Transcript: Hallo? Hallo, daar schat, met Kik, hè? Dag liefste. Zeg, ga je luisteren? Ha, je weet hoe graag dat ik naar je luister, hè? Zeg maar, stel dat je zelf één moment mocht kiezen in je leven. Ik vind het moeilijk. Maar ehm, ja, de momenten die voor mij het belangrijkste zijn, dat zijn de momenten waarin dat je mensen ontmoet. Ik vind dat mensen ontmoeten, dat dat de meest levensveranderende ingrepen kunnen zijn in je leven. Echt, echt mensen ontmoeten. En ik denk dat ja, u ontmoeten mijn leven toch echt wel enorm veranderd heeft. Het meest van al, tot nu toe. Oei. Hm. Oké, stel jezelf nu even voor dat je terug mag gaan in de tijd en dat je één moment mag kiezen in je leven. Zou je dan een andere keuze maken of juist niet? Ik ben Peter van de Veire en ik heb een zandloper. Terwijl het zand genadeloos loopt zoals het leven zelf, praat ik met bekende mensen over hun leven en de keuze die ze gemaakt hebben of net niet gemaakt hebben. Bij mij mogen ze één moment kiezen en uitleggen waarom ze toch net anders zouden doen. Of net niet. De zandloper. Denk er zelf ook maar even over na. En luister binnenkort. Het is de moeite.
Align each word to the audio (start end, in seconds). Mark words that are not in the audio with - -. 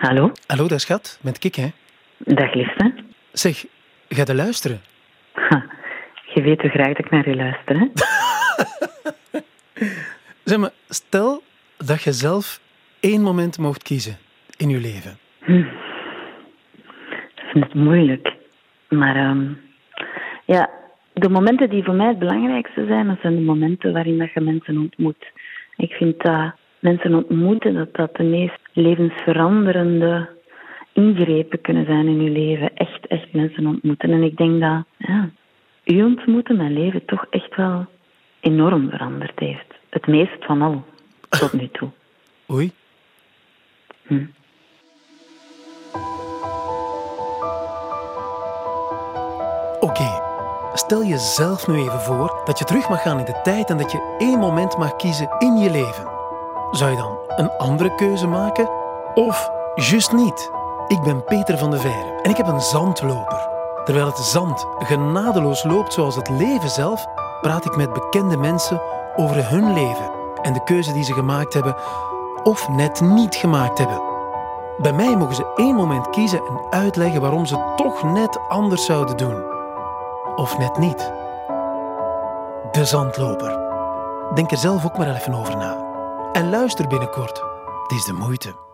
Hallo? 0.00 0.32
Hallo, 0.46 0.68
daar 0.68 0.80
schat, 0.80 1.18
met 1.22 1.38
Kik, 1.38 1.54
hè? 1.54 1.68
Dag 2.18 2.54
liefste. 2.54 2.94
Zeg, 3.32 3.66
ga 4.08 4.22
je 4.26 4.34
luisteren? 4.34 4.80
Ha, 5.32 5.64
je 6.34 6.42
weet 6.42 6.60
hoe 6.60 6.70
graag 6.70 6.86
dat 6.86 6.98
ik 6.98 7.10
naar 7.10 7.28
je 7.28 7.34
luister, 7.34 7.78
hè? 7.78 7.86
Zeg 10.44 10.58
maar, 10.58 10.70
stel 10.88 11.42
dat 11.76 12.02
je 12.02 12.12
zelf 12.12 12.60
één 13.00 13.22
moment 13.22 13.58
mocht 13.58 13.82
kiezen 13.82 14.16
in 14.56 14.68
je 14.68 14.80
leven. 14.80 15.18
Ik 17.36 17.44
vind 17.52 17.64
het 17.64 17.74
moeilijk. 17.74 18.32
Maar 18.88 19.16
ehm, 19.16 19.52
ja, 20.44 20.70
de 21.12 21.28
momenten 21.28 21.70
die 21.70 21.84
voor 21.84 21.94
mij 21.94 22.08
het 22.08 22.18
belangrijkste 22.18 22.86
zijn, 22.86 23.06
dat 23.06 23.18
zijn 23.20 23.34
de 23.34 23.42
momenten 23.42 23.92
waarin 23.92 24.18
dat 24.18 24.32
je 24.32 24.40
mensen 24.40 24.78
ontmoet. 24.78 25.26
Ik 25.76 25.92
vind 25.92 26.22
dat 26.22 26.52
mensen 26.78 27.14
ontmoeten, 27.14 27.74
dat 27.74 27.94
dat 27.94 28.16
de 28.16 28.22
meest 28.22 28.59
levensveranderende 28.72 30.28
ingrepen 30.92 31.60
kunnen 31.60 31.84
zijn 31.84 32.06
in 32.06 32.22
je 32.22 32.30
leven. 32.30 32.74
Echt, 32.74 33.06
echt 33.06 33.32
mensen 33.32 33.66
ontmoeten. 33.66 34.10
En 34.10 34.22
ik 34.22 34.36
denk 34.36 34.60
dat 34.60 34.84
ja, 34.96 35.30
u 35.84 36.02
ontmoeten 36.02 36.56
mijn 36.56 36.72
leven 36.72 37.04
toch 37.04 37.26
echt 37.30 37.56
wel 37.56 37.86
enorm 38.40 38.90
veranderd 38.90 39.38
heeft. 39.38 39.74
Het 39.88 40.06
meest 40.06 40.44
van 40.44 40.62
al, 40.62 40.84
tot 41.28 41.52
nu 41.52 41.68
toe. 41.72 41.88
Oei. 42.52 42.70
Hm. 44.06 44.24
Oké, 49.80 50.22
stel 50.74 51.04
jezelf 51.04 51.68
nu 51.68 51.74
even 51.74 52.00
voor 52.00 52.42
dat 52.44 52.58
je 52.58 52.64
terug 52.64 52.88
mag 52.88 53.02
gaan 53.02 53.18
in 53.18 53.24
de 53.24 53.40
tijd 53.42 53.70
en 53.70 53.76
dat 53.76 53.92
je 53.92 54.16
één 54.18 54.38
moment 54.38 54.76
mag 54.76 54.96
kiezen 54.96 55.30
in 55.38 55.56
je 55.56 55.70
leven. 55.70 56.19
Zou 56.70 56.90
je 56.90 56.96
dan 56.96 57.18
een 57.36 57.50
andere 57.58 57.94
keuze 57.94 58.26
maken 58.26 58.68
of 59.14 59.50
juist 59.74 60.12
niet? 60.12 60.50
Ik 60.86 61.02
ben 61.02 61.24
Peter 61.24 61.58
van 61.58 61.70
de 61.70 61.78
Veire 61.78 62.20
en 62.22 62.30
ik 62.30 62.36
heb 62.36 62.46
een 62.46 62.60
zandloper. 62.60 63.48
Terwijl 63.84 64.06
het 64.06 64.18
zand 64.18 64.66
genadeloos 64.78 65.64
loopt 65.64 65.92
zoals 65.92 66.16
het 66.16 66.28
leven 66.28 66.70
zelf, 66.70 67.06
praat 67.40 67.64
ik 67.64 67.76
met 67.76 67.92
bekende 67.92 68.36
mensen 68.36 68.80
over 69.16 69.50
hun 69.50 69.72
leven 69.72 70.10
en 70.42 70.52
de 70.52 70.64
keuze 70.64 70.92
die 70.92 71.04
ze 71.04 71.12
gemaakt 71.12 71.54
hebben 71.54 71.76
of 72.42 72.68
net 72.68 73.00
niet 73.00 73.34
gemaakt 73.34 73.78
hebben. 73.78 74.00
Bij 74.78 74.92
mij 74.92 75.16
mogen 75.16 75.34
ze 75.34 75.52
één 75.56 75.74
moment 75.74 76.10
kiezen 76.10 76.38
en 76.38 76.78
uitleggen 76.78 77.20
waarom 77.20 77.46
ze 77.46 77.72
toch 77.76 78.02
net 78.02 78.38
anders 78.48 78.84
zouden 78.84 79.16
doen. 79.16 79.42
Of 80.36 80.58
net 80.58 80.78
niet. 80.78 81.12
De 82.72 82.84
zandloper. 82.84 83.58
Denk 84.34 84.50
er 84.50 84.56
zelf 84.56 84.84
ook 84.84 84.98
maar 84.98 85.14
even 85.14 85.34
over 85.34 85.56
na. 85.56 85.89
En 86.32 86.50
luister 86.50 86.86
binnenkort. 86.86 87.42
Het 87.82 87.92
is 87.92 88.04
de 88.04 88.12
moeite. 88.12 88.69